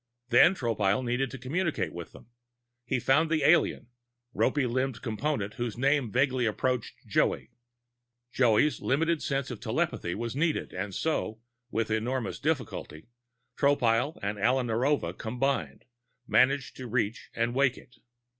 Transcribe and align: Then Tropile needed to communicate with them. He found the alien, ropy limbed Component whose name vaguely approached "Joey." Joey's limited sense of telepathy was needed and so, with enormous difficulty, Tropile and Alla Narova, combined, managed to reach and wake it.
Then 0.29 0.55
Tropile 0.55 1.05
needed 1.05 1.29
to 1.29 1.37
communicate 1.37 1.93
with 1.93 2.11
them. 2.11 2.31
He 2.85 2.99
found 2.99 3.29
the 3.29 3.43
alien, 3.43 3.89
ropy 4.33 4.65
limbed 4.65 5.03
Component 5.03 5.53
whose 5.53 5.77
name 5.77 6.11
vaguely 6.11 6.47
approached 6.47 6.95
"Joey." 7.05 7.51
Joey's 8.33 8.81
limited 8.81 9.21
sense 9.21 9.51
of 9.51 9.59
telepathy 9.59 10.15
was 10.15 10.35
needed 10.35 10.73
and 10.73 10.95
so, 10.95 11.39
with 11.69 11.91
enormous 11.91 12.39
difficulty, 12.39 13.09
Tropile 13.55 14.17
and 14.23 14.39
Alla 14.39 14.63
Narova, 14.63 15.15
combined, 15.15 15.85
managed 16.25 16.75
to 16.77 16.87
reach 16.87 17.29
and 17.35 17.53
wake 17.53 17.77
it. 17.77 17.97